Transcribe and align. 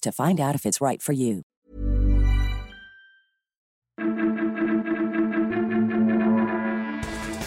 to 0.00 0.12
find 0.12 0.40
out 0.40 0.54
if 0.54 0.66
it's 0.66 0.80
right 0.80 1.00
for 1.02 1.12
you. 1.12 1.42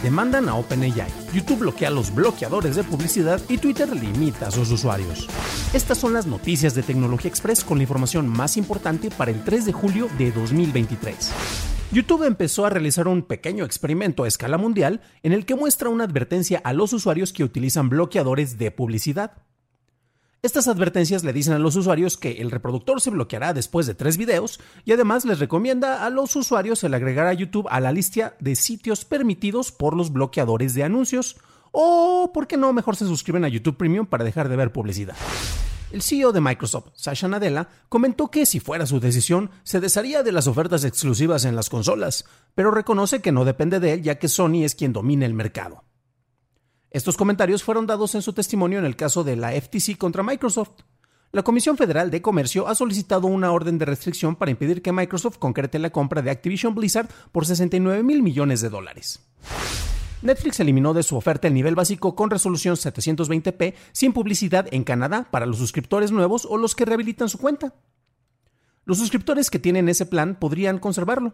Demandan 0.04 0.50
a 0.50 0.56
OpenAI. 0.56 1.08
YouTube 1.34 1.60
bloquea 1.60 1.90
los 1.90 2.14
bloqueadores 2.14 2.76
de 2.76 2.84
publicidad 2.84 3.40
y 3.48 3.58
Twitter 3.58 3.96
limita 3.96 4.48
a 4.48 4.52
sus 4.52 4.70
usuarios. 4.70 5.30
Estas 5.74 5.98
son 5.98 6.12
las 6.12 6.28
noticias 6.28 6.76
de 6.76 6.84
Tecnología 6.84 7.30
Express 7.30 7.64
con 7.64 7.78
la 7.78 7.84
información 7.84 8.28
más 8.28 8.58
importante 8.58 9.10
para 9.10 9.32
el 9.32 9.46
3 9.46 9.66
de 9.66 9.72
julio 9.72 10.10
de 10.18 10.34
2023. 10.34 11.32
YouTube 11.94 12.24
empezó 12.24 12.66
a 12.66 12.70
realizar 12.70 13.08
un 13.08 13.22
pequeño 13.22 13.64
experimento 13.64 14.26
a 14.26 14.28
escala 14.28 14.58
mundial 14.58 15.00
en 15.22 15.32
el 15.32 15.46
que 15.46 15.56
muestra 15.56 15.88
una 15.88 16.04
advertencia 16.04 16.60
a 16.66 16.74
los 16.74 16.92
usuarios 16.92 17.32
que 17.32 17.46
utilizan 17.46 17.88
bloqueadores 17.88 18.58
de 18.58 18.72
publicidad. 18.72 19.32
Estas 20.44 20.68
advertencias 20.68 21.24
le 21.24 21.32
dicen 21.32 21.54
a 21.54 21.58
los 21.58 21.78
usuarios 21.78 22.18
que 22.18 22.42
el 22.42 22.52
reproductor 22.52 23.00
se 23.00 23.10
bloqueará 23.10 23.54
después 23.54 23.88
de 23.88 23.96
tres 23.96 24.18
videos 24.18 24.60
y 24.84 24.92
además 24.92 25.24
les 25.24 25.40
recomienda 25.40 26.06
a 26.06 26.10
los 26.10 26.36
usuarios 26.36 26.84
el 26.84 26.94
agregar 26.94 27.28
a 27.28 27.34
YouTube 27.34 27.70
a 27.70 27.80
la 27.80 27.94
lista 27.94 28.36
de 28.42 28.58
sitios 28.58 29.06
permitidos 29.06 29.72
por 29.72 29.96
los 29.96 30.12
bloqueadores 30.12 30.74
de 30.74 30.84
anuncios 30.84 31.38
o, 31.72 32.32
¿por 32.34 32.48
qué 32.48 32.58
no? 32.58 32.74
Mejor 32.74 32.98
se 32.98 33.06
suscriben 33.06 33.46
a 33.46 33.48
YouTube 33.48 33.78
Premium 33.78 34.06
para 34.06 34.26
dejar 34.26 34.50
de 34.50 34.58
ver 34.58 34.74
publicidad. 34.74 35.16
El 35.94 36.02
CEO 36.02 36.34
de 36.34 36.42
Microsoft, 36.42 36.90
Sasha 36.94 37.30
Nadella, 37.30 37.70
comentó 37.88 38.30
que 38.30 38.46
si 38.46 38.60
fuera 38.60 38.86
su 38.86 39.00
decisión, 39.00 39.50
se 39.64 39.80
desharía 39.80 40.24
de 40.24 40.34
las 40.34 40.48
ofertas 40.48 40.84
exclusivas 40.84 41.46
en 41.46 41.56
las 41.56 41.70
consolas, 41.70 42.26
pero 42.54 42.70
reconoce 42.70 43.22
que 43.22 43.32
no 43.32 43.46
depende 43.46 43.80
de 43.80 43.94
él 43.94 44.02
ya 44.02 44.20
que 44.20 44.28
Sony 44.28 44.66
es 44.66 44.76
quien 44.76 44.92
domina 44.92 45.26
el 45.26 45.34
mercado. 45.34 45.86
Estos 46.94 47.18
comentarios 47.18 47.64
fueron 47.64 47.88
dados 47.88 48.14
en 48.14 48.22
su 48.22 48.34
testimonio 48.34 48.78
en 48.78 48.86
el 48.86 48.96
caso 48.96 49.24
de 49.24 49.36
la 49.36 49.52
FTC 49.52 49.98
contra 49.98 50.22
Microsoft. 50.22 50.84
La 51.32 51.42
Comisión 51.42 51.76
Federal 51.76 52.12
de 52.12 52.22
Comercio 52.22 52.68
ha 52.68 52.76
solicitado 52.76 53.26
una 53.26 53.52
orden 53.52 53.80
de 53.80 53.86
restricción 53.86 54.36
para 54.36 54.52
impedir 54.52 54.84
que 54.84 54.92
Microsoft 54.92 55.40
concrete 55.40 55.80
la 55.80 55.90
compra 55.90 56.22
de 56.22 56.30
Activision 56.30 56.76
Blizzard 56.76 57.10
por 57.32 57.48
69 57.48 58.04
mil 58.04 58.22
millones 58.22 58.62
de 58.62 58.70
dólares. 58.70 59.22
Netflix 60.22 60.60
eliminó 60.60 60.94
de 60.94 61.02
su 61.02 61.18
oferta 61.18 61.48
el 61.48 61.56
nivel 61.56 61.74
básico 61.74 62.14
con 62.14 62.30
resolución 62.30 62.76
720p 62.76 63.74
sin 63.92 64.14
publicidad 64.14 64.68
en 64.70 64.84
Canadá 64.84 65.28
para 65.32 65.48
los 65.48 65.58
suscriptores 65.58 66.12
nuevos 66.12 66.46
o 66.46 66.58
los 66.58 66.76
que 66.76 66.86
rehabilitan 66.86 67.28
su 67.28 67.40
cuenta. 67.40 67.74
Los 68.86 69.00
suscriptores 69.00 69.50
que 69.50 69.58
tienen 69.58 69.90
ese 69.90 70.06
plan 70.06 70.38
podrían 70.40 70.78
conservarlo. 70.78 71.34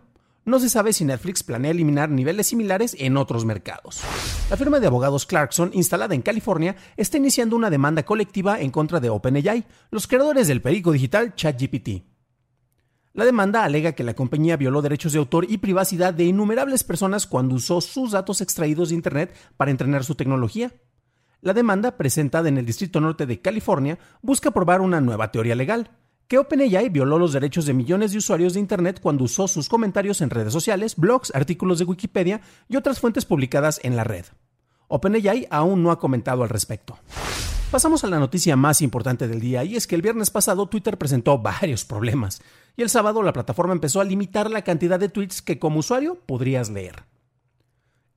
No 0.50 0.60
se 0.60 0.68
sabe 0.68 0.94
si 0.94 1.06
Netflix 1.06 1.44
planea 1.44 1.70
eliminar 1.70 2.10
niveles 2.10 2.48
similares 2.48 2.96
en 2.98 3.18
otros 3.18 3.46
mercados. 3.46 4.02
La 4.50 4.58
firma 4.58 4.80
de 4.80 4.88
abogados 4.88 5.28
Clarkson, 5.28 5.70
instalada 5.76 6.16
en 6.16 6.24
California, 6.24 6.76
está 6.98 7.18
iniciando 7.18 7.56
una 7.56 7.70
demanda 7.70 8.02
colectiva 8.02 8.59
en 8.59 8.72
contra 8.72 9.00
de 9.00 9.12
OpenAI, 9.12 9.64
los 9.92 10.08
creadores 10.08 10.48
del 10.48 10.64
perico 10.64 10.92
digital 10.92 11.36
ChatGPT. 11.36 12.04
La 13.14 13.26
demanda 13.26 13.64
alega 13.64 13.92
que 13.92 14.04
la 14.04 14.16
compañía 14.16 14.58
violó 14.58 14.82
derechos 14.82 15.14
de 15.14 15.20
autor 15.20 15.46
y 15.48 15.59
privacidad 15.59 16.16
de 16.16 16.24
innumerables 16.24 16.84
personas 16.84 17.28
cuando 17.28 17.54
usó 17.54 17.80
sus 17.80 18.14
datos 18.14 18.42
extraídos 18.42 18.90
de 18.90 18.96
Internet 18.96 19.36
para 19.56 19.70
entrenar 19.70 20.04
su 20.04 20.16
tecnología. 20.16 20.74
La 21.42 21.54
demanda, 21.54 21.96
presentada 21.96 22.50
en 22.50 22.58
el 22.58 22.66
Distrito 22.66 23.00
Norte 23.00 23.28
de 23.28 23.40
California, 23.40 24.00
busca 24.24 24.50
probar 24.50 24.82
una 24.82 25.00
nueva 25.00 25.30
teoría 25.30 25.54
legal, 25.54 25.92
que 26.29 26.38
OpenAI 26.38 26.90
violó 26.90 27.17
los 27.17 27.34
derechos 27.34 27.66
de 27.66 27.73
millones 27.73 28.12
de 28.12 28.19
usuarios 28.19 28.53
de 28.53 28.59
Internet 28.59 29.00
cuando 29.01 29.23
usó 29.23 29.47
sus 29.47 29.67
comentarios 29.67 30.22
en 30.22 30.29
redes 30.29 30.53
sociales, 30.53 30.95
blogs, 30.95 31.34
artículos 31.34 31.79
de 31.79 31.85
Wikipedia 31.85 32.41
y 32.69 32.75
otras 32.75 33.00
fuentes 33.00 33.25
publicadas 33.25 33.79
en 33.84 33.95
la 33.95 34.03
red. 34.03 34.25
OpenAI 34.90 35.47
aún 35.50 35.81
no 35.81 35.90
ha 35.90 35.97
comentado 35.97 36.44
al 36.44 36.50
respecto. 36.50 37.00
Pasamos 37.72 38.03
a 38.03 38.07
la 38.07 38.19
noticia 38.19 38.56
más 38.56 38.84
importante 38.84 39.28
del 39.28 39.40
día 39.40 39.63
y 39.63 39.75
es 39.75 39.88
que 39.88 39.95
el 39.95 40.03
viernes 40.03 40.29
pasado 40.29 40.67
Twitter 40.67 41.00
presentó 41.00 41.40
varios 41.40 41.84
problemas 41.84 42.44
y 42.78 42.84
el 42.84 42.91
sábado 42.91 43.23
la 43.23 43.34
plataforma 43.34 43.73
empezó 43.73 44.00
a 44.00 44.03
limitar 44.06 44.51
la 44.51 44.63
cantidad 44.63 45.00
de 45.00 45.09
tweets 45.09 45.41
que 45.41 45.57
como 45.57 45.79
usuario 45.79 46.19
podrías 46.28 46.69
leer. 46.69 47.06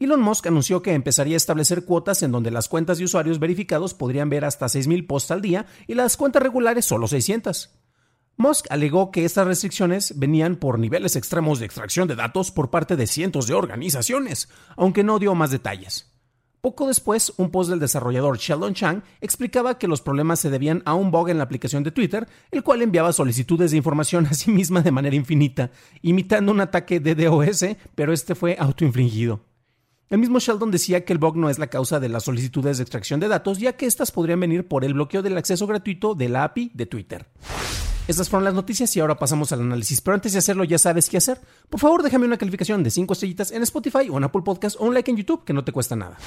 Elon 0.00 0.20
Musk 0.20 0.46
anunció 0.48 0.82
que 0.82 0.92
empezaría 0.92 1.36
a 1.36 1.38
establecer 1.38 1.86
cuotas 1.86 2.22
en 2.22 2.32
donde 2.32 2.50
las 2.50 2.68
cuentas 2.68 2.98
de 2.98 3.04
usuarios 3.04 3.38
verificados 3.38 3.94
podrían 3.94 4.28
ver 4.28 4.44
hasta 4.44 4.66
6.000 4.66 5.06
posts 5.06 5.30
al 5.30 5.40
día 5.40 5.64
y 5.86 5.94
las 5.94 6.18
cuentas 6.18 6.42
regulares 6.42 6.84
solo 6.84 7.08
600. 7.08 7.81
Musk 8.42 8.66
alegó 8.70 9.12
que 9.12 9.24
estas 9.24 9.46
restricciones 9.46 10.18
venían 10.18 10.56
por 10.56 10.80
niveles 10.80 11.14
extremos 11.14 11.60
de 11.60 11.66
extracción 11.66 12.08
de 12.08 12.16
datos 12.16 12.50
por 12.50 12.70
parte 12.70 12.96
de 12.96 13.06
cientos 13.06 13.46
de 13.46 13.54
organizaciones, 13.54 14.48
aunque 14.76 15.04
no 15.04 15.20
dio 15.20 15.36
más 15.36 15.52
detalles. 15.52 16.12
Poco 16.60 16.88
después, 16.88 17.32
un 17.36 17.52
post 17.52 17.70
del 17.70 17.78
desarrollador 17.78 18.38
Sheldon 18.38 18.74
Chang 18.74 19.02
explicaba 19.20 19.78
que 19.78 19.86
los 19.86 20.00
problemas 20.00 20.40
se 20.40 20.50
debían 20.50 20.82
a 20.86 20.94
un 20.94 21.12
bug 21.12 21.28
en 21.28 21.38
la 21.38 21.44
aplicación 21.44 21.84
de 21.84 21.92
Twitter, 21.92 22.26
el 22.50 22.64
cual 22.64 22.82
enviaba 22.82 23.12
solicitudes 23.12 23.70
de 23.70 23.76
información 23.76 24.26
a 24.26 24.34
sí 24.34 24.50
misma 24.50 24.80
de 24.80 24.90
manera 24.90 25.14
infinita, 25.14 25.70
imitando 26.02 26.50
un 26.50 26.60
ataque 26.60 26.98
de 26.98 27.14
DOS, 27.14 27.64
pero 27.94 28.12
este 28.12 28.34
fue 28.34 28.56
autoinfligido. 28.58 29.38
El 30.10 30.18
mismo 30.18 30.40
Sheldon 30.40 30.72
decía 30.72 31.04
que 31.04 31.12
el 31.12 31.20
bug 31.20 31.36
no 31.36 31.48
es 31.48 31.60
la 31.60 31.68
causa 31.68 32.00
de 32.00 32.08
las 32.08 32.24
solicitudes 32.24 32.78
de 32.78 32.82
extracción 32.82 33.20
de 33.20 33.28
datos, 33.28 33.58
ya 33.58 33.74
que 33.74 33.86
estas 33.86 34.10
podrían 34.10 34.40
venir 34.40 34.66
por 34.66 34.84
el 34.84 34.94
bloqueo 34.94 35.22
del 35.22 35.38
acceso 35.38 35.68
gratuito 35.68 36.16
de 36.16 36.28
la 36.28 36.42
API 36.42 36.72
de 36.74 36.86
Twitter. 36.86 37.26
Estas 38.12 38.28
fueron 38.28 38.44
las 38.44 38.52
noticias 38.52 38.94
y 38.94 39.00
ahora 39.00 39.16
pasamos 39.16 39.52
al 39.52 39.62
análisis. 39.62 40.02
Pero 40.02 40.14
antes 40.14 40.34
de 40.34 40.38
hacerlo, 40.38 40.64
ya 40.64 40.76
sabes 40.76 41.08
qué 41.08 41.16
hacer. 41.16 41.40
Por 41.70 41.80
favor, 41.80 42.02
déjame 42.02 42.26
una 42.26 42.36
calificación 42.36 42.82
de 42.82 42.90
5 42.90 43.10
estrellitas 43.14 43.52
en 43.52 43.62
Spotify 43.62 44.10
o 44.10 44.18
en 44.18 44.24
Apple 44.24 44.42
Podcast 44.44 44.76
o 44.78 44.84
un 44.84 44.92
like 44.92 45.10
en 45.10 45.16
YouTube 45.16 45.46
que 45.46 45.54
no 45.54 45.64
te 45.64 45.72
cuesta 45.72 45.96
nada. 45.96 46.18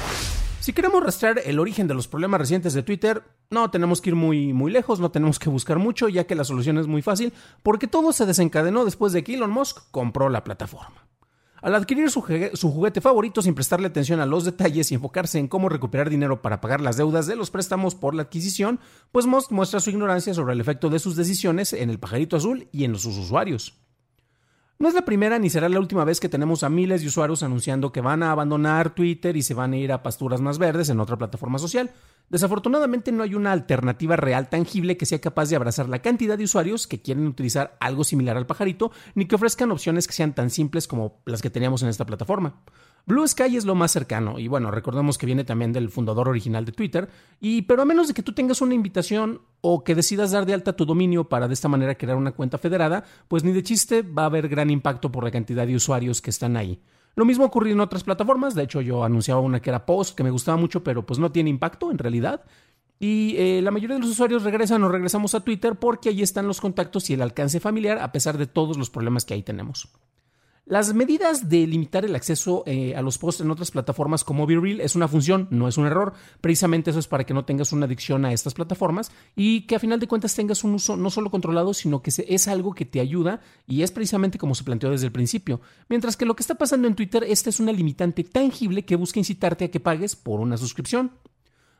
Si 0.61 0.73
queremos 0.73 1.03
rastrear 1.03 1.43
el 1.45 1.59
origen 1.59 1.87
de 1.87 1.93
los 1.93 2.07
problemas 2.07 2.41
recientes 2.41 2.73
de 2.73 2.81
Twitter, 2.81 3.21
no 3.51 3.69
tenemos 3.69 4.01
que 4.01 4.09
ir 4.09 4.15
muy, 4.15 4.51
muy 4.51 4.71
lejos, 4.71 4.99
no 4.99 5.11
tenemos 5.11 5.37
que 5.37 5.47
buscar 5.47 5.77
mucho, 5.77 6.09
ya 6.09 6.23
que 6.23 6.33
la 6.33 6.43
solución 6.43 6.79
es 6.79 6.87
muy 6.87 7.03
fácil, 7.03 7.33
porque 7.61 7.85
todo 7.85 8.11
se 8.13 8.25
desencadenó 8.25 8.83
después 8.83 9.13
de 9.13 9.23
que 9.23 9.35
Elon 9.35 9.51
Musk 9.51 9.83
compró 9.91 10.27
la 10.29 10.43
plataforma. 10.43 11.04
Al 11.65 11.73
adquirir 11.73 12.11
su, 12.11 12.21
juguete 12.21 13.01
favorito 13.01 13.41
sin 13.41 13.55
prestarle 13.55 13.87
atención 13.87 14.19
a 14.19 14.27
los 14.27 14.45
detalles 14.45 14.91
y 14.91 14.93
enfocarse 14.93 15.39
en 15.39 15.47
cómo 15.47 15.67
recuperar 15.67 16.11
dinero 16.11 16.43
para 16.43 16.61
pagar 16.61 16.79
las 16.79 16.95
deudas 16.95 17.25
de 17.25 17.35
los 17.35 17.49
préstamos 17.49 17.95
por 17.95 18.13
la 18.13 18.21
adquisición, 18.21 18.79
pues 19.11 19.25
Musk 19.25 19.51
muestra 19.51 19.79
su 19.79 19.89
ignorancia 19.89 20.35
sobre 20.35 20.53
el 20.53 20.61
efecto 20.61 20.91
de 20.91 20.99
sus 20.99 21.15
decisiones 21.15 21.73
en 21.73 21.89
el 21.89 21.97
pajarito 21.97 22.37
azul 22.37 22.67
y 22.71 22.83
en 22.83 22.95
sus 22.99 23.17
usuarios. 23.17 23.73
No 24.77 24.87
es 24.87 24.93
la 24.93 25.05
primera 25.05 25.39
ni 25.39 25.49
será 25.49 25.67
la 25.67 25.79
última 25.79 26.05
vez 26.05 26.19
que 26.19 26.29
tenemos 26.29 26.61
a 26.61 26.69
miles 26.69 27.01
de 27.01 27.07
usuarios 27.07 27.41
anunciando 27.41 27.91
que 27.91 28.01
van 28.01 28.21
a 28.21 28.31
abandonar 28.31 28.93
Twitter 28.93 29.35
y 29.35 29.41
se 29.41 29.55
van 29.55 29.73
a 29.73 29.77
ir 29.77 29.91
a 29.91 30.03
pasturas 30.03 30.41
más 30.41 30.59
verdes 30.59 30.89
en 30.89 30.99
otra 30.99 31.17
plataforma 31.17 31.57
social. 31.57 31.91
Desafortunadamente 32.29 33.11
no 33.11 33.23
hay 33.23 33.35
una 33.35 33.51
alternativa 33.51 34.15
real 34.15 34.49
tangible 34.49 34.97
que 34.97 35.05
sea 35.05 35.21
capaz 35.21 35.49
de 35.49 35.55
abrazar 35.55 35.87
la 35.89 36.01
cantidad 36.01 36.37
de 36.37 36.43
usuarios 36.43 36.87
que 36.87 37.01
quieren 37.01 37.27
utilizar 37.27 37.77
algo 37.79 38.03
similar 38.03 38.35
al 38.35 38.47
pajarito, 38.47 38.91
ni 39.13 39.25
que 39.25 39.35
ofrezcan 39.35 39.71
opciones 39.71 40.07
que 40.07 40.13
sean 40.13 40.33
tan 40.33 40.49
simples 40.49 40.87
como 40.87 41.21
las 41.25 41.41
que 41.41 41.49
teníamos 41.49 41.83
en 41.83 41.89
esta 41.89 42.05
plataforma. 42.05 42.61
Blue 43.07 43.27
Sky 43.27 43.55
es 43.55 43.65
lo 43.65 43.75
más 43.75 43.91
cercano, 43.91 44.39
y 44.39 44.47
bueno, 44.47 44.71
recordemos 44.71 45.19
que 45.19 45.27
viene 45.27 45.43
también 45.43 45.71
del 45.71 45.91
fundador 45.91 46.27
original 46.27 46.65
de 46.65 46.71
Twitter, 46.71 47.07
y 47.39 47.61
pero 47.61 47.83
a 47.83 47.85
menos 47.85 48.07
de 48.07 48.15
que 48.15 48.23
tú 48.23 48.33
tengas 48.33 48.61
una 48.61 48.73
invitación 48.73 49.41
o 49.61 49.83
que 49.83 49.93
decidas 49.93 50.31
dar 50.31 50.47
de 50.47 50.55
alta 50.55 50.75
tu 50.75 50.85
dominio 50.85 51.29
para 51.29 51.47
de 51.47 51.53
esta 51.53 51.67
manera 51.67 51.95
crear 51.95 52.17
una 52.17 52.31
cuenta 52.31 52.57
federada, 52.57 53.03
pues 53.27 53.43
ni 53.43 53.51
de 53.51 53.61
chiste 53.61 54.01
va 54.01 54.23
a 54.23 54.25
haber 54.25 54.49
gran 54.49 54.71
impacto 54.71 55.11
por 55.11 55.23
la 55.23 55.29
cantidad 55.29 55.67
de 55.67 55.75
usuarios 55.75 56.19
que 56.19 56.31
están 56.31 56.57
ahí. 56.57 56.81
Lo 57.15 57.25
mismo 57.25 57.45
ocurrió 57.45 57.73
en 57.73 57.79
otras 57.79 58.03
plataformas, 58.03 58.55
de 58.55 58.63
hecho 58.63 58.81
yo 58.81 59.03
anunciaba 59.03 59.39
una 59.39 59.61
que 59.61 59.69
era 59.69 59.85
Post, 59.85 60.17
que 60.17 60.23
me 60.23 60.31
gustaba 60.31 60.57
mucho, 60.57 60.83
pero 60.83 61.05
pues 61.05 61.19
no 61.19 61.31
tiene 61.31 61.49
impacto 61.49 61.89
en 61.89 61.97
realidad. 61.97 62.43
Y 62.99 63.35
eh, 63.37 63.61
la 63.61 63.71
mayoría 63.71 63.95
de 63.95 64.01
los 64.01 64.11
usuarios 64.11 64.43
regresan 64.43 64.83
o 64.83 64.89
regresamos 64.89 65.35
a 65.35 65.41
Twitter 65.41 65.75
porque 65.75 66.09
allí 66.09 66.21
están 66.21 66.47
los 66.47 66.61
contactos 66.61 67.09
y 67.09 67.13
el 67.13 67.21
alcance 67.21 67.59
familiar 67.59 67.99
a 67.99 68.11
pesar 68.11 68.37
de 68.37 68.47
todos 68.47 68.77
los 68.77 68.89
problemas 68.89 69.25
que 69.25 69.33
ahí 69.33 69.43
tenemos. 69.43 69.89
Las 70.67 70.95
medidas 70.95 71.47
de 71.47 71.67
limitar 71.67 72.05
el 72.05 72.15
acceso 72.15 72.63
eh, 72.65 72.95
a 72.95 73.03
los 73.03 73.19
posts 73.19 73.41
en 73.41 73.51
otras 73.51 73.69
plataformas 73.69 74.23
como 74.23 74.47
BeReal 74.47 74.81
es 74.81 74.95
una 74.95 75.07
función, 75.07 75.47
no 75.51 75.67
es 75.67 75.77
un 75.77 75.85
error. 75.85 76.13
Precisamente 76.41 76.89
eso 76.89 76.97
es 76.97 77.07
para 77.07 77.23
que 77.23 77.35
no 77.35 77.45
tengas 77.45 77.71
una 77.71 77.85
adicción 77.85 78.25
a 78.25 78.33
estas 78.33 78.55
plataformas 78.55 79.11
y 79.35 79.67
que 79.67 79.75
a 79.75 79.79
final 79.79 79.99
de 79.99 80.07
cuentas 80.07 80.33
tengas 80.33 80.63
un 80.63 80.73
uso 80.73 80.97
no 80.97 81.11
solo 81.11 81.29
controlado, 81.29 81.75
sino 81.75 82.01
que 82.01 82.11
es 82.27 82.47
algo 82.47 82.73
que 82.73 82.85
te 82.85 82.99
ayuda 82.99 83.41
y 83.67 83.83
es 83.83 83.91
precisamente 83.91 84.39
como 84.39 84.55
se 84.55 84.63
planteó 84.63 84.89
desde 84.89 85.05
el 85.05 85.11
principio. 85.11 85.61
Mientras 85.87 86.17
que 86.17 86.25
lo 86.25 86.35
que 86.35 86.41
está 86.41 86.55
pasando 86.55 86.87
en 86.87 86.95
Twitter, 86.95 87.23
esta 87.27 87.51
es 87.51 87.59
una 87.59 87.71
limitante 87.71 88.23
tangible 88.23 88.85
que 88.85 88.95
busca 88.95 89.19
incitarte 89.19 89.65
a 89.65 89.69
que 89.69 89.79
pagues 89.79 90.15
por 90.15 90.39
una 90.39 90.57
suscripción. 90.57 91.11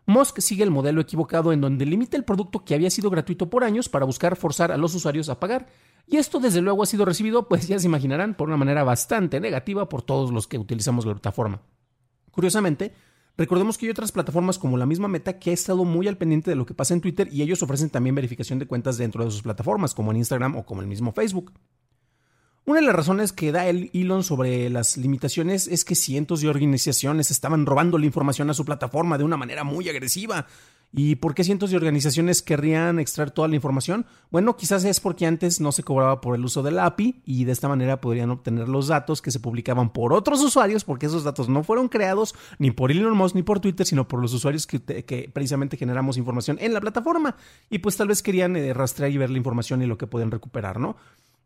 Musk 0.08 0.40
sigue 0.40 0.64
el 0.64 0.72
modelo 0.72 1.02
equivocado 1.02 1.52
en 1.52 1.62
donde 1.62 1.86
limita 1.86 2.16
el 2.16 2.24
producto 2.24 2.64
que 2.64 2.76
había 2.76 2.92
sido 2.92 3.10
gratuito 3.10 3.50
por 3.50 3.64
años 3.64 3.90
para 3.90 4.06
buscar 4.06 4.36
forzar 4.36 4.72
a 4.72 4.78
los 4.78 4.94
usuarios 4.94 5.30
a 5.30 5.40
pagar. 5.40 5.68
Y 6.08 6.18
esto 6.18 6.40
desde 6.40 6.62
luego 6.62 6.84
ha 6.84 6.86
sido 6.86 7.06
recibido, 7.06 7.48
pues 7.48 7.68
ya 7.68 7.80
se 7.80 7.88
imaginarán, 7.88 8.36
por 8.36 8.48
una 8.48 8.58
manera 8.58 8.84
bastante 8.84 9.40
negativa 9.40 9.90
por 9.90 10.04
todos 10.04 10.32
los 10.32 10.48
que 10.48 10.60
utilizamos 10.60 11.06
la 11.06 11.14
plataforma. 11.14 11.64
Curiosamente, 12.30 12.94
recordemos 13.36 13.78
que 13.78 13.88
hay 13.88 13.90
otras 13.90 14.12
plataformas 14.12 14.60
como 14.60 14.78
la 14.78 14.86
misma 14.86 15.08
Meta 15.08 15.40
que 15.40 15.50
ha 15.50 15.54
estado 15.54 15.84
muy 15.86 16.08
al 16.08 16.18
pendiente 16.18 16.52
de 16.52 16.56
lo 16.56 16.68
que 16.68 16.76
pasa 16.76 16.94
en 16.94 17.02
Twitter 17.02 17.28
y 17.32 17.42
ellos 17.42 17.64
ofrecen 17.64 17.90
también 17.90 18.14
verificación 18.14 18.60
de 18.60 18.68
cuentas 18.68 18.98
dentro 18.98 19.26
de 19.26 19.32
sus 19.32 19.42
plataformas, 19.42 19.96
como 19.96 20.12
en 20.12 20.18
Instagram 20.18 20.56
o 20.56 20.66
como 20.66 20.82
el 20.82 20.88
mismo 20.88 21.14
Facebook. 21.14 21.52
Una 22.68 22.80
de 22.80 22.88
las 22.88 22.96
razones 22.96 23.32
que 23.32 23.52
da 23.52 23.68
el 23.68 23.92
Elon 23.94 24.24
sobre 24.24 24.72
las 24.72 24.98
limitaciones 24.98 25.68
es 25.68 25.86
que 25.86 25.94
cientos 25.94 26.42
de 26.42 26.50
organizaciones 26.50 27.30
estaban 27.30 27.68
robando 27.68 28.00
la 28.00 28.08
información 28.08 28.50
a 28.50 28.56
su 28.56 28.66
plataforma 28.66 29.20
de 29.20 29.24
una 29.24 29.38
manera 29.38 29.64
muy 29.64 29.88
agresiva. 29.88 30.48
¿Y 30.92 31.18
por 31.18 31.36
qué 31.36 31.44
cientos 31.44 31.70
de 31.70 31.78
organizaciones 31.78 32.42
querrían 32.42 32.98
extraer 32.98 33.30
toda 33.30 33.48
la 33.48 33.56
información? 33.56 34.08
Bueno, 34.32 34.56
quizás 34.56 34.84
es 34.84 35.00
porque 35.00 35.28
antes 35.28 35.62
no 35.62 35.72
se 35.72 35.84
cobraba 35.84 36.22
por 36.22 36.36
el 36.36 36.44
uso 36.44 36.64
de 36.64 36.72
la 36.72 36.88
API 36.88 37.22
y 37.24 37.44
de 37.44 37.52
esta 37.52 37.68
manera 37.68 38.02
podrían 38.02 38.32
obtener 38.32 38.68
los 38.68 38.88
datos 38.88 39.22
que 39.22 39.30
se 39.30 39.40
publicaban 39.40 39.94
por 39.94 40.12
otros 40.12 40.42
usuarios, 40.42 40.86
porque 40.86 41.06
esos 41.06 41.24
datos 41.24 41.50
no 41.50 41.64
fueron 41.64 41.88
creados 41.88 42.34
ni 42.58 42.72
por 42.72 42.90
Elon 42.90 43.16
Musk 43.16 43.36
ni 43.36 43.44
por 43.44 43.60
Twitter, 43.60 43.86
sino 43.86 44.08
por 44.08 44.20
los 44.20 44.34
usuarios 44.34 44.66
que, 44.66 44.80
precisamente 45.32 45.78
generamos 45.78 46.18
información 46.18 46.58
en 46.60 46.74
la 46.74 46.82
plataforma. 46.82 47.36
Y 47.70 47.80
pues 47.80 47.96
tal 47.96 48.08
vez 48.08 48.24
querían 48.24 48.56
eh, 48.56 48.74
rastrear 48.74 49.12
y 49.12 49.18
ver 49.18 49.30
la 49.30 49.38
información 49.38 49.84
y 49.84 49.86
lo 49.86 50.00
que 50.00 50.08
pueden 50.08 50.32
recuperar, 50.32 50.80
¿no? 50.80 50.96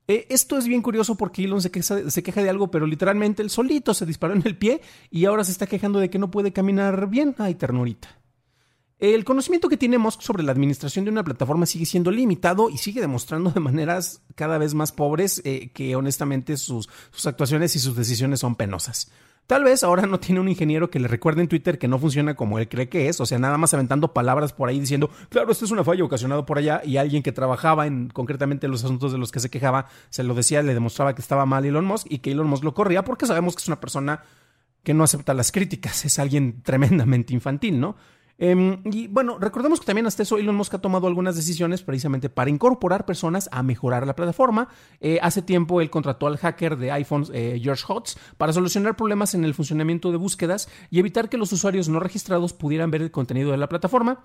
Eh, 0.09 0.25
esto 0.29 0.57
es 0.57 0.67
bien 0.67 0.81
curioso 0.81 1.13
porque 1.13 1.44
Elon 1.44 1.61
se 1.61 1.69
queja, 1.69 2.41
de 2.41 2.50
algo, 2.50 2.71
pero 2.71 2.88
literalmente 2.88 3.44
él 3.44 3.51
solito 3.51 3.94
se 3.94 4.07
disparó 4.07 4.33
en 4.33 4.41
el 4.44 4.57
pie 4.57 4.81
y 5.11 5.25
ahora 5.25 5.44
se 5.44 5.51
está 5.51 5.67
quejando 5.67 6.00
de 6.00 6.09
que 6.09 6.17
no 6.17 6.31
puede 6.31 6.51
caminar 6.51 7.07
bien. 7.11 7.35
Ay, 7.38 7.53
ternurita. 7.53 8.19
El 8.97 9.23
conocimiento 9.23 9.69
que 9.69 9.77
tiene 9.77 10.00
Musk 10.00 10.21
sobre 10.21 10.41
la 10.41 10.51
administración 10.51 11.06
de 11.06 11.11
una 11.11 11.23
plataforma 11.23 11.67
sigue 11.67 11.85
siendo 11.85 12.09
limitado 12.09 12.71
y 12.71 12.79
sigue 12.79 13.01
demostrando 13.01 13.51
de 13.51 13.59
maneras 13.59 14.23
cada 14.33 14.57
vez 14.57 14.73
más 14.73 14.91
pobres 14.91 15.44
eh, 15.45 15.69
que 15.75 15.95
honestamente 15.95 16.57
sus, 16.57 16.89
sus 17.12 17.27
actuaciones 17.27 17.75
y 17.75 17.79
sus 17.79 17.95
decisiones 17.95 18.39
son 18.39 18.55
penosas. 18.55 19.12
Tal 19.50 19.63
vez 19.63 19.84
ahora 19.84 20.06
no 20.06 20.19
tiene 20.19 20.40
un 20.42 20.48
ingeniero 20.48 20.92
que 20.92 21.00
le 21.00 21.07
recuerde 21.07 21.42
en 21.42 21.48
Twitter 21.48 21.80
que 21.80 21.88
no 21.88 21.98
funciona 21.98 22.36
como 22.36 22.60
él 22.60 22.69
cree 22.69 22.88
que 22.88 23.10
es, 23.10 23.19
o 23.19 23.25
sea, 23.25 23.40
nada 23.40 23.57
más 23.57 23.74
aventando 23.74 24.13
palabras 24.13 24.54
por 24.54 24.69
ahí 24.69 24.80
diciendo, 24.80 25.10
claro, 25.30 25.51
esto 25.51 25.66
es 25.66 25.72
una 25.72 25.84
falla 25.84 26.04
ocasionada 26.04 26.46
por 26.46 26.60
allá, 26.60 26.84
y 26.86 26.98
alguien 26.98 27.24
que 27.24 27.31
trabajaba 27.31 27.88
en 27.88 28.10
concretamente 28.10 28.68
los 28.68 28.84
asuntos 28.84 29.12
de 29.12 29.18
los 29.18 29.31
que 29.31 29.40
se 29.40 29.50
quejaba, 29.50 29.88
se 30.12 30.22
lo 30.22 30.36
decía, 30.36 30.62
le 30.62 30.75
demostraba 30.75 31.16
que 31.16 31.22
estaba 31.24 31.48
mal 31.48 31.66
Elon 31.66 31.84
Musk 31.84 32.06
y 32.12 32.19
que 32.19 32.31
Elon 32.31 32.46
Musk 32.46 32.63
lo 32.63 32.75
corría 32.75 33.04
porque 33.04 33.25
sabemos 33.25 33.56
que 33.56 33.63
es 33.63 33.68
una 33.68 33.80
persona 33.80 34.22
que 34.84 34.94
no 34.94 35.04
acepta 35.04 35.34
las 35.34 35.51
críticas, 35.51 36.06
es 36.06 36.19
alguien 36.19 36.62
tremendamente 36.62 37.34
infantil, 37.34 37.80
¿no? 37.80 37.96
Em, 38.41 38.81
y 38.86 39.07
bueno, 39.07 39.38
recordemos 39.38 39.81
que 39.81 39.86
también 39.86 40.07
hasta 40.07 40.24
eso 40.24 40.38
Elon 40.38 40.56
Musk 40.56 40.74
ha 40.74 40.77
tomado 40.80 41.07
algunas 41.07 41.36
decisiones 41.36 41.83
precisamente 41.83 42.30
para 42.30 42.50
incorporar 42.50 43.06
personas 43.06 43.50
a 43.51 43.62
mejorar 43.63 44.07
la 44.07 44.15
plataforma. 44.15 44.69
Eh, 45.01 45.19
hace 45.21 45.41
tiempo 45.41 45.81
él 45.81 45.89
contrató 45.89 46.25
al 46.25 46.38
hacker 46.38 46.77
de 46.77 46.91
iPhones 46.91 47.30
eh, 47.33 47.59
George 47.62 47.83
Hotz 47.86 48.15
para 48.38 48.53
solucionar 48.53 48.95
problemas 48.95 49.36
en 49.36 49.44
el 49.44 49.53
funcionamiento 49.53 50.12
de 50.12 50.18
búsquedas 50.18 50.69
y 50.89 51.00
evitar 51.00 51.27
que 51.27 51.38
los 51.38 51.51
usuarios 51.51 51.89
no 51.89 52.00
registrados 52.00 52.53
pudieran 52.53 52.91
ver 52.91 53.01
el 53.01 53.12
contenido 53.12 53.51
de 53.51 53.57
la 53.57 53.68
plataforma. 53.68 54.24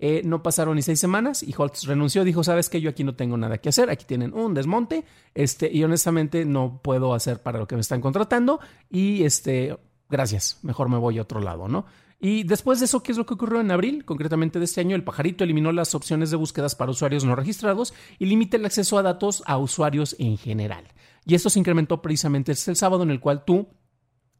Eh, 0.00 0.22
no 0.24 0.44
pasaron 0.44 0.76
ni 0.76 0.82
seis 0.82 1.00
semanas 1.00 1.42
y 1.42 1.52
Holtz 1.58 1.82
renunció, 1.82 2.22
dijo, 2.22 2.44
sabes 2.44 2.68
que 2.68 2.80
yo 2.80 2.88
aquí 2.88 3.02
no 3.02 3.16
tengo 3.16 3.36
nada 3.36 3.58
que 3.58 3.70
hacer, 3.70 3.90
aquí 3.90 4.04
tienen 4.04 4.32
un 4.32 4.54
desmonte, 4.54 5.04
este, 5.34 5.68
y 5.72 5.82
honestamente 5.82 6.44
no 6.44 6.80
puedo 6.80 7.14
hacer 7.14 7.42
para 7.42 7.58
lo 7.58 7.66
que 7.66 7.74
me 7.74 7.80
están 7.80 8.00
contratando 8.00 8.60
y 8.88 9.24
este, 9.24 9.76
gracias, 10.08 10.60
mejor 10.62 10.88
me 10.88 10.98
voy 10.98 11.18
a 11.18 11.22
otro 11.22 11.40
lado, 11.40 11.66
¿no? 11.66 11.86
Y 12.20 12.42
después 12.42 12.80
de 12.80 12.86
eso, 12.86 13.02
¿qué 13.02 13.12
es 13.12 13.18
lo 13.18 13.26
que 13.26 13.34
ocurrió 13.34 13.60
en 13.60 13.70
abril? 13.70 14.04
Concretamente 14.04 14.58
de 14.58 14.64
este 14.64 14.80
año, 14.80 14.96
el 14.96 15.04
pajarito 15.04 15.44
eliminó 15.44 15.70
las 15.70 15.94
opciones 15.94 16.30
de 16.30 16.36
búsquedas 16.36 16.74
para 16.74 16.90
usuarios 16.90 17.24
no 17.24 17.36
registrados 17.36 17.94
y 18.18 18.26
limita 18.26 18.56
el 18.56 18.64
acceso 18.64 18.98
a 18.98 19.02
datos 19.02 19.42
a 19.46 19.56
usuarios 19.56 20.16
en 20.18 20.36
general. 20.36 20.88
Y 21.24 21.34
esto 21.34 21.48
se 21.48 21.60
incrementó 21.60 22.02
precisamente 22.02 22.52
el 22.52 22.76
sábado 22.76 23.04
en 23.04 23.10
el 23.10 23.20
cual 23.20 23.44
tú, 23.44 23.68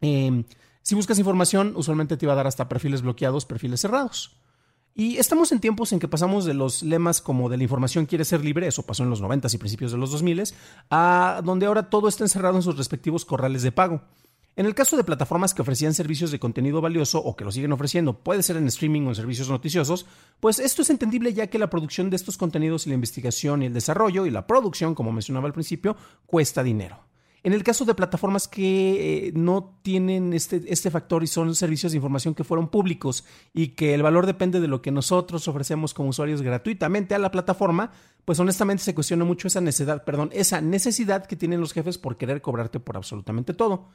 em, 0.00 0.44
si 0.82 0.96
buscas 0.96 1.18
información, 1.18 1.74
usualmente 1.76 2.16
te 2.16 2.26
iba 2.26 2.32
a 2.32 2.36
dar 2.36 2.48
hasta 2.48 2.68
perfiles 2.68 3.02
bloqueados, 3.02 3.46
perfiles 3.46 3.80
cerrados. 3.80 4.40
Y 4.94 5.18
estamos 5.18 5.52
en 5.52 5.60
tiempos 5.60 5.92
en 5.92 6.00
que 6.00 6.08
pasamos 6.08 6.44
de 6.44 6.54
los 6.54 6.82
lemas 6.82 7.20
como 7.20 7.48
de 7.48 7.56
la 7.56 7.62
información 7.62 8.06
quiere 8.06 8.24
ser 8.24 8.44
libre, 8.44 8.66
eso 8.66 8.84
pasó 8.84 9.04
en 9.04 9.10
los 9.10 9.20
90 9.20 9.46
y 9.52 9.58
principios 9.58 9.92
de 9.92 9.98
los 9.98 10.10
2000, 10.10 10.42
a 10.90 11.40
donde 11.44 11.66
ahora 11.66 11.88
todo 11.88 12.08
está 12.08 12.24
encerrado 12.24 12.56
en 12.56 12.62
sus 12.62 12.76
respectivos 12.76 13.24
corrales 13.24 13.62
de 13.62 13.70
pago. 13.70 14.02
En 14.58 14.66
el 14.66 14.74
caso 14.74 14.96
de 14.96 15.04
plataformas 15.04 15.54
que 15.54 15.62
ofrecían 15.62 15.94
servicios 15.94 16.32
de 16.32 16.40
contenido 16.40 16.80
valioso 16.80 17.20
o 17.20 17.36
que 17.36 17.44
lo 17.44 17.52
siguen 17.52 17.70
ofreciendo, 17.70 18.18
puede 18.18 18.42
ser 18.42 18.56
en 18.56 18.66
streaming 18.66 19.02
o 19.02 19.10
en 19.10 19.14
servicios 19.14 19.48
noticiosos, 19.48 20.04
pues 20.40 20.58
esto 20.58 20.82
es 20.82 20.90
entendible 20.90 21.32
ya 21.32 21.46
que 21.46 21.60
la 21.60 21.70
producción 21.70 22.10
de 22.10 22.16
estos 22.16 22.36
contenidos 22.36 22.84
y 22.84 22.88
la 22.88 22.96
investigación 22.96 23.62
y 23.62 23.66
el 23.66 23.72
desarrollo 23.72 24.26
y 24.26 24.32
la 24.32 24.48
producción, 24.48 24.96
como 24.96 25.12
mencionaba 25.12 25.46
al 25.46 25.52
principio, 25.52 25.96
cuesta 26.26 26.64
dinero. 26.64 26.98
En 27.44 27.52
el 27.52 27.62
caso 27.62 27.84
de 27.84 27.94
plataformas 27.94 28.48
que 28.48 29.28
eh, 29.28 29.32
no 29.32 29.78
tienen 29.82 30.32
este, 30.32 30.60
este 30.66 30.90
factor 30.90 31.22
y 31.22 31.28
son 31.28 31.54
servicios 31.54 31.92
de 31.92 31.98
información 31.98 32.34
que 32.34 32.42
fueron 32.42 32.66
públicos 32.66 33.24
y 33.54 33.68
que 33.76 33.94
el 33.94 34.02
valor 34.02 34.26
depende 34.26 34.58
de 34.58 34.66
lo 34.66 34.82
que 34.82 34.90
nosotros 34.90 35.46
ofrecemos 35.46 35.94
como 35.94 36.08
usuarios 36.08 36.42
gratuitamente 36.42 37.14
a 37.14 37.20
la 37.20 37.30
plataforma, 37.30 37.92
pues 38.24 38.40
honestamente 38.40 38.82
se 38.82 38.92
cuestiona 38.96 39.24
mucho 39.24 39.46
esa 39.46 39.60
necesidad, 39.60 40.02
perdón, 40.02 40.30
esa 40.32 40.60
necesidad 40.60 41.26
que 41.26 41.36
tienen 41.36 41.60
los 41.60 41.72
jefes 41.72 41.96
por 41.96 42.16
querer 42.16 42.42
cobrarte 42.42 42.80
por 42.80 42.96
absolutamente 42.96 43.54
todo. 43.54 43.90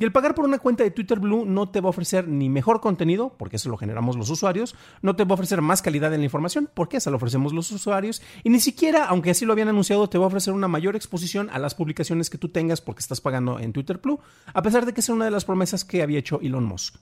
Y 0.00 0.04
el 0.04 0.12
pagar 0.12 0.36
por 0.36 0.44
una 0.44 0.60
cuenta 0.60 0.84
de 0.84 0.92
Twitter 0.92 1.18
Blue 1.18 1.44
no 1.44 1.70
te 1.70 1.80
va 1.80 1.88
a 1.88 1.90
ofrecer 1.90 2.28
ni 2.28 2.48
mejor 2.48 2.80
contenido, 2.80 3.34
porque 3.36 3.56
eso 3.56 3.68
lo 3.68 3.76
generamos 3.76 4.16
los 4.16 4.30
usuarios, 4.30 4.76
no 5.02 5.16
te 5.16 5.24
va 5.24 5.32
a 5.32 5.34
ofrecer 5.34 5.60
más 5.60 5.82
calidad 5.82 6.14
en 6.14 6.20
la 6.20 6.24
información, 6.26 6.70
porque 6.72 6.98
eso 6.98 7.10
lo 7.10 7.16
ofrecemos 7.16 7.52
los 7.52 7.72
usuarios, 7.72 8.22
y 8.44 8.50
ni 8.50 8.60
siquiera, 8.60 9.06
aunque 9.06 9.30
así 9.30 9.44
lo 9.44 9.52
habían 9.52 9.68
anunciado, 9.68 10.08
te 10.08 10.16
va 10.16 10.24
a 10.24 10.28
ofrecer 10.28 10.54
una 10.54 10.68
mayor 10.68 10.94
exposición 10.94 11.50
a 11.50 11.58
las 11.58 11.74
publicaciones 11.74 12.30
que 12.30 12.38
tú 12.38 12.48
tengas 12.48 12.80
porque 12.80 13.00
estás 13.00 13.20
pagando 13.20 13.58
en 13.58 13.72
Twitter 13.72 13.98
Blue, 13.98 14.20
a 14.54 14.62
pesar 14.62 14.86
de 14.86 14.94
que 14.94 15.00
es 15.00 15.08
una 15.08 15.24
de 15.24 15.32
las 15.32 15.44
promesas 15.44 15.84
que 15.84 16.00
había 16.00 16.20
hecho 16.20 16.38
Elon 16.40 16.64
Musk. 16.64 16.94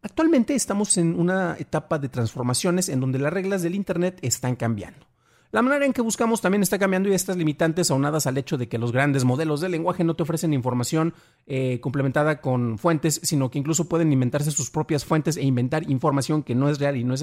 Actualmente 0.00 0.54
estamos 0.54 0.96
en 0.96 1.20
una 1.20 1.56
etapa 1.58 1.98
de 1.98 2.08
transformaciones 2.08 2.88
en 2.88 3.00
donde 3.00 3.18
las 3.18 3.34
reglas 3.34 3.62
del 3.62 3.74
Internet 3.74 4.18
están 4.22 4.56
cambiando. 4.56 5.06
La 5.50 5.62
manera 5.62 5.86
en 5.86 5.94
que 5.94 6.02
buscamos 6.02 6.42
también 6.42 6.62
está 6.62 6.78
cambiando 6.78 7.08
y 7.08 7.14
estas 7.14 7.38
limitantes 7.38 7.90
aunadas 7.90 8.26
al 8.26 8.36
hecho 8.36 8.58
de 8.58 8.68
que 8.68 8.76
los 8.76 8.92
grandes 8.92 9.24
modelos 9.24 9.62
de 9.62 9.70
lenguaje 9.70 10.04
no 10.04 10.14
te 10.14 10.22
ofrecen 10.22 10.52
información 10.52 11.14
eh, 11.46 11.80
complementada 11.80 12.42
con 12.42 12.76
fuentes, 12.76 13.18
sino 13.22 13.50
que 13.50 13.58
incluso 13.58 13.88
pueden 13.88 14.12
inventarse 14.12 14.50
sus 14.50 14.70
propias 14.70 15.06
fuentes 15.06 15.38
e 15.38 15.42
inventar 15.42 15.90
información 15.90 16.42
que 16.42 16.54
no 16.54 16.68
es 16.68 16.78
real 16.78 16.96
y 16.96 17.04
no, 17.04 17.14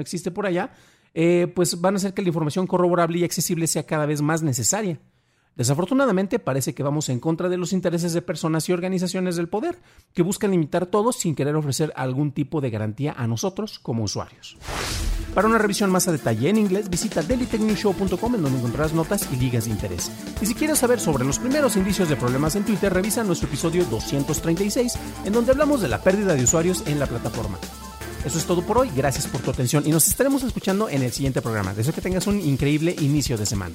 existe 0.00 0.30
por 0.30 0.46
allá, 0.46 0.70
eh, 1.14 1.50
pues 1.52 1.80
van 1.80 1.94
a 1.94 1.96
hacer 1.96 2.14
que 2.14 2.22
la 2.22 2.28
información 2.28 2.68
corroborable 2.68 3.18
y 3.18 3.24
accesible 3.24 3.66
sea 3.66 3.84
cada 3.84 4.06
vez 4.06 4.22
más 4.22 4.42
necesaria. 4.42 5.00
Desafortunadamente 5.56 6.38
parece 6.38 6.74
que 6.74 6.82
vamos 6.84 7.08
en 7.08 7.18
contra 7.18 7.48
de 7.48 7.56
los 7.56 7.72
intereses 7.72 8.12
de 8.12 8.22
personas 8.22 8.68
y 8.68 8.72
organizaciones 8.72 9.34
del 9.34 9.48
poder, 9.48 9.78
que 10.12 10.22
buscan 10.22 10.52
limitar 10.52 10.86
todo 10.86 11.12
sin 11.12 11.34
querer 11.34 11.56
ofrecer 11.56 11.92
algún 11.96 12.30
tipo 12.30 12.60
de 12.60 12.70
garantía 12.70 13.14
a 13.16 13.26
nosotros 13.26 13.80
como 13.80 14.04
usuarios. 14.04 14.56
Para 15.34 15.48
una 15.48 15.58
revisión 15.58 15.90
más 15.90 16.06
a 16.06 16.12
detalle 16.12 16.48
en 16.48 16.58
inglés, 16.58 16.88
visita 16.88 17.20
dailytechnewshow.com 17.22 18.34
en 18.36 18.42
donde 18.42 18.58
encontrarás 18.58 18.92
notas 18.92 19.28
y 19.32 19.36
ligas 19.36 19.64
de 19.64 19.72
interés. 19.72 20.10
Y 20.40 20.46
si 20.46 20.54
quieres 20.54 20.78
saber 20.78 21.00
sobre 21.00 21.24
los 21.24 21.40
primeros 21.40 21.76
indicios 21.76 22.08
de 22.08 22.14
problemas 22.14 22.54
en 22.54 22.64
Twitter, 22.64 22.92
revisa 22.92 23.24
nuestro 23.24 23.48
episodio 23.48 23.84
236, 23.86 24.94
en 25.24 25.32
donde 25.32 25.50
hablamos 25.50 25.82
de 25.82 25.88
la 25.88 26.00
pérdida 26.00 26.34
de 26.34 26.44
usuarios 26.44 26.84
en 26.86 27.00
la 27.00 27.06
plataforma. 27.06 27.58
Eso 28.24 28.38
es 28.38 28.44
todo 28.44 28.62
por 28.62 28.78
hoy. 28.78 28.90
Gracias 28.94 29.26
por 29.26 29.40
tu 29.40 29.50
atención 29.50 29.82
y 29.86 29.90
nos 29.90 30.06
estaremos 30.06 30.44
escuchando 30.44 30.88
en 30.88 31.02
el 31.02 31.12
siguiente 31.12 31.42
programa. 31.42 31.74
Deseo 31.74 31.92
que 31.92 32.00
tengas 32.00 32.26
un 32.28 32.40
increíble 32.40 32.94
inicio 32.98 33.36
de 33.36 33.44
semana. 33.44 33.74